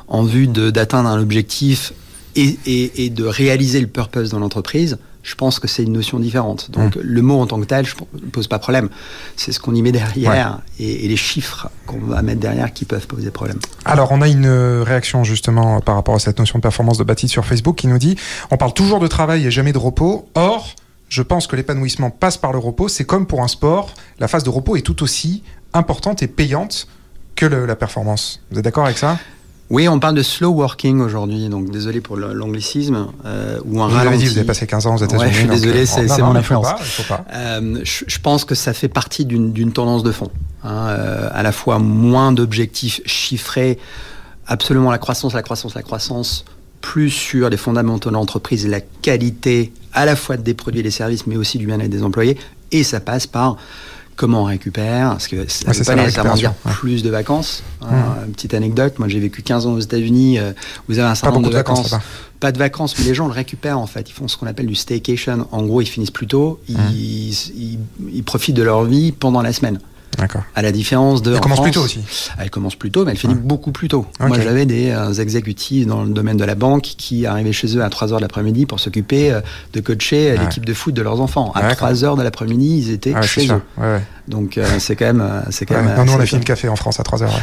[0.06, 1.94] en vue d'atteindre un objectif
[2.36, 6.20] et, et, et de réaliser le purpose dans l'entreprise, je pense que c'est une notion
[6.20, 6.70] différente.
[6.70, 7.00] Donc mmh.
[7.00, 8.90] le mot en tant que tel, je ne pose pas problème.
[9.36, 10.84] C'est ce qu'on y met derrière ouais.
[10.84, 13.58] et, et, les chiffres qu'on va mettre derrière qui peuvent poser problème.
[13.84, 14.46] Alors on a une
[14.82, 17.98] réaction justement par rapport à cette notion de performance de Baptiste sur Facebook qui nous
[17.98, 18.16] dit
[18.50, 20.28] on parle toujours de travail et jamais de repos.
[20.34, 20.74] Or,
[21.08, 22.88] je pense que l'épanouissement passe par le repos.
[22.88, 26.86] C'est comme pour un sport, la phase de repos est tout aussi importante et payante
[27.34, 28.40] que le, la performance.
[28.50, 29.18] Vous êtes d'accord avec ça?
[29.70, 33.06] Oui, on parle de slow working aujourd'hui, donc désolé pour l'anglicisme.
[33.24, 34.18] Euh, ou un vous ralenti.
[34.18, 35.22] Dit, vous avez passé 15 ans aux États-Unis.
[35.24, 36.66] Ouais, je suis désolé, euh, c'est mon influence.
[37.32, 40.30] Euh, je, je, pense que ça fait partie d'une tendance de fond.
[40.64, 43.78] Hein, euh, à la fois moins d'objectifs chiffrés,
[44.46, 46.44] absolument la croissance, la croissance, la croissance,
[46.82, 50.90] plus sur les fondamentaux de l'entreprise, la qualité à la fois des produits et des
[50.90, 52.36] services, mais aussi du bien-être des employés.
[52.70, 53.56] Et ça passe par
[54.16, 56.72] comment on récupère, parce que ça ne veut pas nécessairement dire ouais.
[56.72, 57.62] plus de vacances.
[57.80, 57.86] Mmh.
[57.92, 60.52] Euh, petite anecdote, moi j'ai vécu 15 ans aux États-Unis, euh,
[60.88, 61.90] vous avez un certain nombre de, vacances.
[61.90, 62.06] vacances
[62.40, 64.10] pas de vacances, mais les gens le récupèrent en fait.
[64.10, 65.48] Ils font ce qu'on appelle du staycation.
[65.50, 66.90] En gros, ils finissent plus tôt, ils, mmh.
[66.92, 67.78] ils,
[68.12, 69.78] ils, profitent de leur vie pendant la semaine.
[70.18, 70.42] D'accord.
[70.54, 71.34] À la différence de.
[71.34, 72.00] Elle commence plus tôt aussi.
[72.38, 73.40] Elle commence plus tôt, mais elle finit ouais.
[73.40, 74.06] beaucoup plus tôt.
[74.18, 74.28] Okay.
[74.28, 77.82] Moi, j'avais des euh, exécutifs dans le domaine de la banque qui arrivaient chez eux
[77.82, 79.40] à 3 heures de l'après-midi pour s'occuper euh,
[79.72, 80.40] de coacher euh, ouais.
[80.40, 81.52] l'équipe de foot de leurs enfants.
[81.54, 83.62] À 3 heures de l'après-midi, ils étaient ah chez eux.
[84.28, 85.42] Donc, euh, c'est quand même.
[85.50, 87.40] C'est quand même non, nous, on a fini le café en France à 3 heures.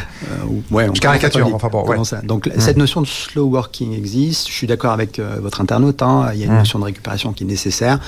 [0.70, 1.86] Ouais, Je caricature, enfin bon.
[1.86, 2.04] Ouais.
[2.04, 2.20] Ça.
[2.22, 2.58] Donc, mmh.
[2.60, 4.48] cette notion de slow working existe.
[4.48, 6.02] Je suis d'accord avec votre internaute.
[6.02, 6.30] Hein.
[6.34, 6.58] Il y a une mmh.
[6.58, 8.00] notion de récupération qui est nécessaire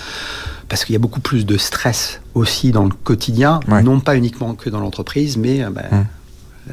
[0.68, 3.82] parce qu'il y a beaucoup plus de stress aussi dans le quotidien, ouais.
[3.82, 6.04] non pas uniquement que dans l'entreprise, mais euh, bah, mmh.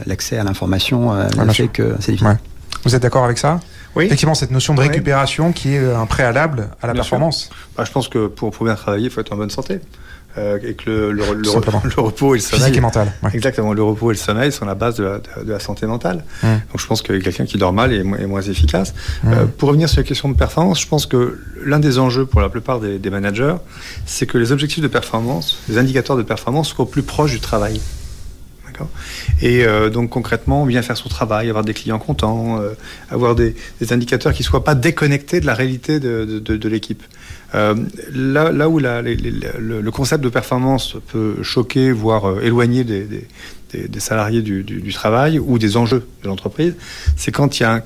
[0.05, 2.27] l'accès à l'information euh, ah, fait que c'est difficile.
[2.27, 2.37] Ouais.
[2.83, 3.59] Vous êtes d'accord avec ça?
[3.95, 4.05] Oui.
[4.05, 7.49] Effectivement, cette notion de récupération qui est euh, un préalable à la bien performance.
[7.75, 9.79] Bah, je pense que pour, pour bien travailler, il faut être en bonne santé.
[10.37, 12.61] Euh, et que le, le, le, le, repos et le sommeil.
[12.61, 13.11] Physique et mental.
[13.21, 13.31] Ouais.
[13.33, 13.73] Exactement.
[13.73, 16.23] Le repos et le sommeil sont la base de la, de, de la santé mentale.
[16.41, 16.47] Mmh.
[16.47, 18.93] Donc je pense que quelqu'un qui dort mal est, est moins efficace.
[19.23, 19.33] Mmh.
[19.33, 22.39] Euh, pour revenir sur la question de performance, je pense que l'un des enjeux pour
[22.39, 23.55] la plupart des, des managers,
[24.05, 27.41] c'est que les objectifs de performance, les indicateurs de performance soient au plus proche du
[27.41, 27.81] travail.
[29.41, 32.73] Et euh, donc concrètement, bien faire son travail, avoir des clients contents, euh,
[33.09, 33.55] avoir des,
[33.89, 37.03] indicateurs qui ne soient pas déconnectés de la réalité de, l'équipe.
[37.53, 37.75] Euh,
[38.13, 43.27] là, où le, concept de performance peut choquer, voire éloigner des,
[43.99, 46.75] salariés du, travail ou des enjeux de l'entreprise,
[47.15, 47.83] c'est quand il y a,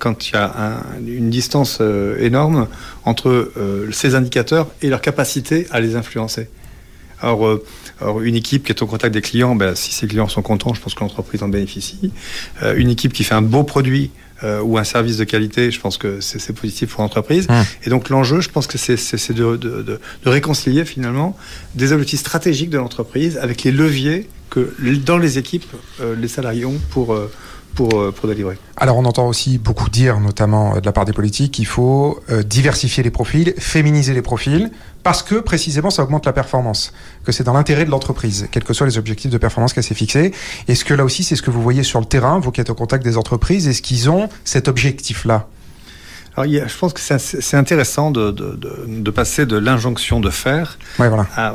[1.08, 1.82] une distance
[2.20, 2.68] énorme
[3.06, 3.52] entre
[3.92, 6.50] ces indicateurs et leur capacité à les influencer.
[7.22, 7.64] Alors, euh,
[8.02, 10.74] alors, une équipe qui est au contact des clients, ben, si ces clients sont contents,
[10.74, 12.12] je pense que l'entreprise en bénéficie.
[12.62, 14.12] Euh, une équipe qui fait un beau produit
[14.44, 17.48] euh, ou un service de qualité, je pense que c'est positif pour l'entreprise.
[17.48, 17.54] Mmh.
[17.86, 18.96] Et donc l'enjeu, je pense que c'est
[19.34, 21.38] de, de, de, de, réconcilier finalement
[21.74, 24.74] des objectifs stratégiques de l'entreprise avec les leviers que
[25.06, 25.66] dans les équipes,
[26.02, 27.18] euh, les salariés ont pour
[28.28, 28.58] délivrer.
[28.78, 32.44] Alors on entend aussi beaucoup dire, notamment de la part des politiques, qu'il faut euh,
[32.44, 34.72] diversifier les profils, féminiser les profils,
[35.04, 38.74] parce que précisément ça augmente la performance, que c'est dans l'intérêt de l'entreprise, quels que
[38.74, 40.34] soient les objectifs de performance qu'elle s'est fixée.
[40.68, 42.70] Est-ce que là aussi c'est ce que vous voyez sur le terrain, vous qui êtes
[42.70, 45.48] au contact des entreprises, est-ce qu'ils ont cet objectif-là?
[46.38, 51.28] Alors, je pense que c'est intéressant de, de, de, passer de l'injonction de faire voilà.
[51.36, 51.54] à,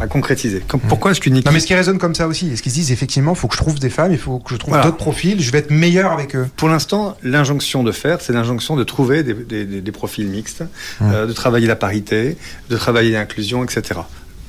[0.00, 0.64] à, concrétiser.
[0.88, 1.46] Pourquoi est-ce qu'une équipe...
[1.46, 3.48] Non, mais ce qui résonne comme ça aussi, est-ce qu'ils se disent effectivement, il faut
[3.48, 5.70] que je trouve des femmes, il faut que je trouve d'autres profils, je vais être
[5.70, 9.92] meilleur avec eux Pour l'instant, l'injonction de faire, c'est l'injonction de trouver des, des, des,
[9.92, 10.64] profils mixtes,
[11.02, 12.38] euh, de travailler la parité,
[12.70, 14.00] de travailler l'inclusion, etc.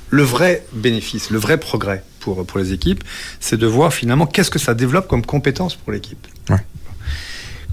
[0.10, 3.04] Le vrai bénéfice, le vrai progrès pour, pour les équipes,
[3.42, 6.28] c'est de voir finalement qu'est-ce que ça développe comme compétence pour l'équipe.
[6.50, 6.64] Ouais.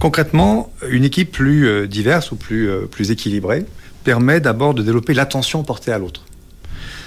[0.00, 3.66] Concrètement, une équipe plus euh, diverse ou plus, euh, plus équilibrée
[4.02, 6.24] permet d'abord de développer l'attention portée à l'autre.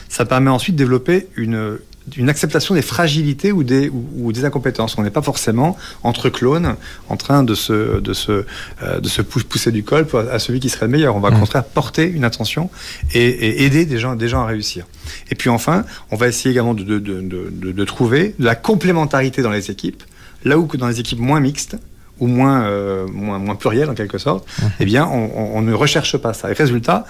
[0.10, 1.80] Ça permet ensuite de développer une,
[2.18, 4.96] une acceptation des fragilités ou des, ou, des incompétences.
[5.00, 6.76] On n'est pas forcément entre clones
[7.10, 8.46] en train de se, de se,
[8.84, 11.16] euh, de se pousser du col à celui qui serait le meilleur.
[11.16, 11.40] On va au mmh.
[11.40, 12.70] contraire porter une attention
[13.16, 14.86] et, et, aider des gens, des gens à réussir.
[15.32, 19.42] Et puis enfin, on va essayer également de, de, de, de trouver de la complémentarité
[19.42, 20.04] dans les équipes,
[20.44, 21.76] là où que dans les équipes moins mixtes,
[22.20, 24.66] ou moins, euh, moins, moins pluriel en quelque sorte, mmh.
[24.80, 26.50] eh bien, on, on, ne recherche pas ça.
[26.52, 27.06] Et résultat,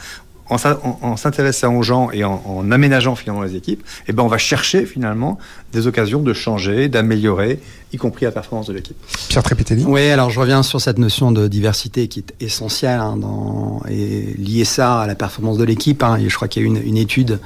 [0.50, 0.58] en,
[1.02, 4.38] en, s'intéressant aux gens et en, en, aménageant finalement les équipes, eh ben, on va
[4.38, 5.38] chercher finalement
[5.72, 7.60] des occasions de changer, d'améliorer
[7.94, 8.98] y compris la performance de l'équipe.
[9.30, 13.18] Pierre Trépitelli Oui, alors je reviens sur cette notion de diversité qui est essentielle hein,
[13.18, 16.04] dans, et lier ça à la performance de l'équipe.
[16.04, 17.40] Hein, et je crois qu'il y a une, une étude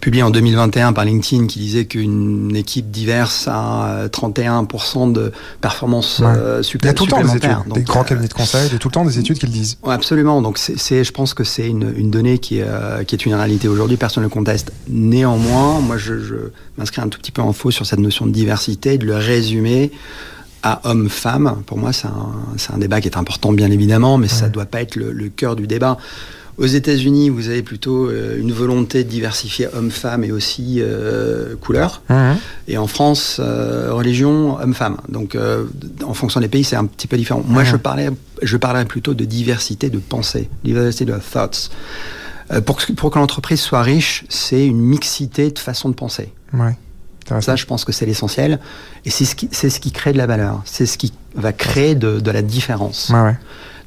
[0.00, 6.26] publiée en 2021 par LinkedIn qui disait qu'une équipe diverse a 31% de performance ouais.
[6.36, 8.66] euh, Il y a tout le temps des études, Donc, des grands cabinets de conseil,
[8.68, 9.78] il y a tout le temps des études qui le disent.
[9.82, 10.42] Ouais, absolument.
[10.42, 13.34] Donc c'est, je pense que c'est une, une donnée qui est, euh, qui est une
[13.34, 13.96] réalité aujourd'hui.
[13.96, 14.72] Personne ne le conteste.
[14.88, 16.34] Néanmoins, moi je, je
[16.78, 19.81] m'inscris un tout petit peu en faux sur cette notion de diversité, de le résumer
[20.62, 21.62] à homme-femme.
[21.66, 24.32] Pour moi, c'est un, un, débat qui est important, bien évidemment, mais ouais.
[24.32, 25.98] ça ne doit pas être le, le, cœur du débat.
[26.58, 32.02] Aux États-Unis, vous avez plutôt euh, une volonté de diversifier homme-femme et aussi euh, couleur.
[32.68, 34.98] Et en France, euh, religion, homme-femme.
[35.08, 35.64] Donc, euh,
[36.04, 37.42] en fonction des pays, c'est un petit peu différent.
[37.46, 38.10] Moi, je parlais,
[38.42, 41.70] je parlerais plutôt de diversité de pensée, diversité de thoughts.
[42.66, 46.32] Pour, que, pour que l'entreprise soit riche, c'est une mixité de façon de penser.
[46.52, 46.76] Ouais.
[47.40, 48.58] Ça, je pense que c'est l'essentiel.
[49.04, 50.62] Et c'est ce, qui, ce qui crée de la valeur.
[50.64, 53.10] C'est ce qui va créer de, de la différence.
[53.12, 53.36] Ouais, ouais.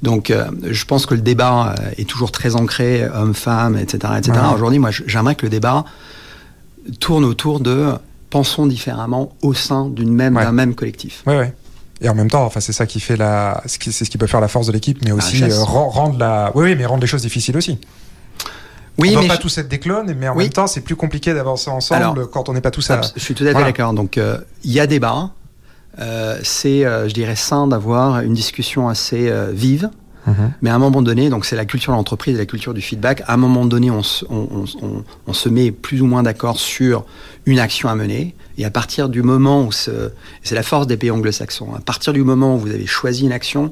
[0.02, 4.14] Donc, euh, je pense que le débat euh, est toujours très ancré, homme-femme, etc.
[4.18, 4.38] etc.
[4.38, 4.54] Ouais.
[4.54, 5.86] Aujourd'hui, moi, j'aimerais que le débat
[7.00, 7.94] tourne autour de
[8.30, 11.24] pensons différemment au sein d'une même, d'un même collectif.
[11.26, 11.54] Ouais, ouais.
[12.02, 14.42] Et en même temps, enfin, c'est ça qui fait la, c'est ce qui peut faire
[14.42, 17.22] la force de l'équipe, mais aussi euh, rendre la, oui, oui, mais rendre les choses
[17.22, 17.80] difficiles aussi.
[18.98, 19.42] Oui, on mais va pas je...
[19.42, 20.44] tous être des clones, mais en oui.
[20.44, 23.02] même temps, c'est plus compliqué d'avancer ensemble Alors, quand on n'est pas tous à.
[23.16, 23.68] Je suis tout à fait voilà.
[23.68, 23.94] d'accord.
[23.94, 25.32] Donc, il euh, y a débat.
[26.00, 29.90] Euh, c'est, euh, je dirais, sain d'avoir une discussion assez euh, vive.
[30.28, 30.52] Mm -hmm.
[30.62, 33.22] Mais à un moment donné, donc c'est la culture de l'entreprise, la culture du feedback.
[33.28, 37.06] À un moment donné, on, on, on, on se met plus ou moins d'accord sur
[37.46, 38.34] une action à mener.
[38.58, 42.24] Et à partir du moment où c'est la force des pays anglo-saxons, à partir du
[42.24, 43.72] moment où vous avez choisi une action,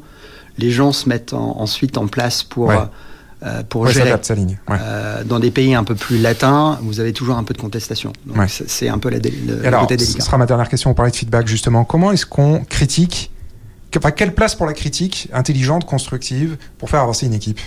[0.58, 2.88] les gens se mettent en, ensuite en place pour ouais
[3.44, 4.14] euh, pour ouais, gérer.
[4.22, 4.58] Sa ligne.
[4.70, 4.78] Ouais.
[4.80, 8.14] Euh, dans des pays un peu plus latins, vous avez toujours un peu de contestation.
[8.26, 8.48] Donc ouais.
[8.48, 10.20] c'est un peu la, le, alors, côté délicat.
[10.20, 10.92] Ce sera ma dernière question.
[10.92, 11.84] On parlait de feedback justement.
[11.84, 13.32] Comment est-ce qu'on critique
[13.98, 17.60] Enfin, quelle place pour la critique intelligente, constructive, pour faire avancer une équipe?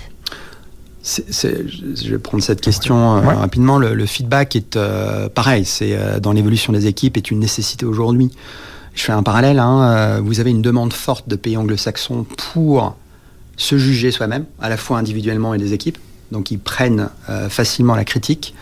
[1.02, 3.34] C est, c est, je vais prendre cette question euh, ouais.
[3.34, 3.78] rapidement.
[3.78, 7.86] Le, le, feedback est euh, pareil, c'est euh, dans l'évolution des équipes est une nécessité
[7.86, 8.32] aujourd'hui.
[8.94, 9.58] Je fais un parallèle.
[9.58, 12.96] Hein, vous avez une demande forte de pays anglo-saxons pour
[13.56, 15.98] se juger soi-même, à la fois individuellement et des équipes.
[16.32, 18.54] Donc ils prennent euh, facilement la critique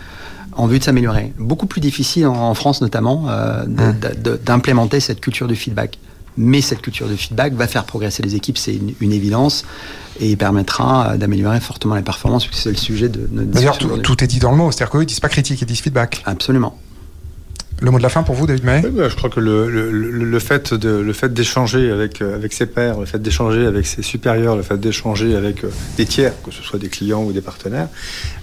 [0.52, 1.32] en vue de s'améliorer.
[1.38, 3.64] Beaucoup plus difficile en, en France notamment euh,
[4.44, 5.98] d'implémenter cette culture du feedback.
[6.36, 9.64] Mais cette culture de feedback va faire progresser les équipes, c'est une, une, évidence,
[10.18, 14.24] et permettra d'améliorer fortement la performance, puisque c'est le sujet de notre D'ailleurs, tout, tout,
[14.24, 16.24] est dit dans le mot, c'est-à-dire qu'eux, ils disent pas critique, ils disent feedback.
[16.26, 16.76] Absolument.
[17.80, 19.90] Le mot de la fin pour vous, David May bah, Je crois que le, le,
[19.90, 24.62] le fait d'échanger avec euh, avec ses pairs, le fait d'échanger avec ses supérieurs, le
[24.62, 27.88] fait d'échanger avec euh, des tiers, que ce soit des clients ou des partenaires,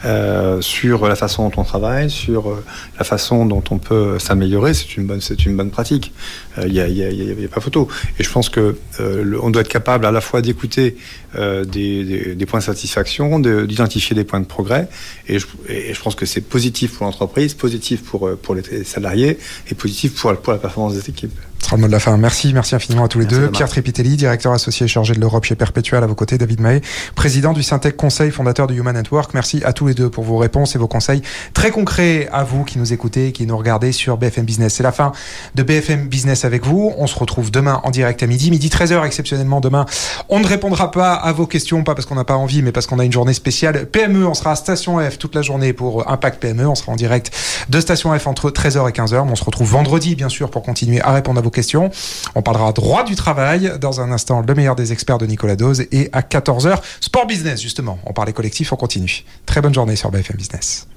[0.04, 2.62] euh, sur la façon dont on travaille, sur
[2.98, 6.13] la façon dont on peut s'améliorer, c'est une bonne une bonne pratique.
[6.58, 7.88] Il euh, n'y a, a, y a, pas photo.
[8.20, 10.98] Et je pense que doit être capable à la fois d'écouter
[11.36, 14.89] des, des, points de satisfaction, d'identifier de, des points de progrès.
[15.28, 19.20] Et je, et je pense que c'est positif pour l'entreprise, positif pour pour les salariés
[19.29, 21.38] et positif pour, pour la performance des équipes.
[21.62, 22.17] Ce sera le mot de la fin.
[22.17, 23.52] Merci, merci infiniment à tous les deux.
[23.52, 26.39] Pierre Tripitelli, directeur associé chargé de l'Europe chez Perpetual, à vos côtés.
[26.39, 26.82] David May,
[27.13, 29.36] président du Syntec Conseil, fondateur du Human Network.
[29.36, 31.21] Merci à tous les deux pour vos réponses et vos conseils
[31.54, 34.74] très concrets à vous qui nous écoutez, qui nous regardez sur BFM Business.
[34.74, 35.12] C'est la fin
[35.54, 36.93] de BFM Business avec vous.
[36.97, 39.86] On se retrouve demain en direct à midi, midi 13h exceptionnellement demain.
[40.30, 42.88] On ne répondra pas à vos questions, pas parce qu'on n'a pas envie, mais parce
[42.88, 44.26] qu'on a une journée spéciale PME.
[44.26, 46.67] On sera à Station F toute la journée pour Impact PME.
[46.67, 47.32] On sera en direct
[47.69, 49.19] de Station F entre 13h et 15h.
[49.30, 51.92] On se retrouve vendredi, bien sûr, pour continuer à répondre à questions.
[52.36, 55.86] On parlera droit du travail dans un instant, le meilleur des experts de Nicolas Dose
[55.92, 58.00] et à 14h, sport business justement.
[58.06, 59.26] On parlait collectif, on continue.
[59.46, 60.88] Très bonne journée sur BFM Business.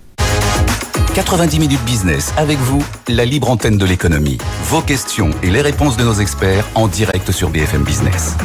[1.14, 4.38] 90 minutes business avec vous, la libre antenne de l'économie.
[4.64, 8.36] Vos questions et les réponses de nos experts en direct sur BFM Business.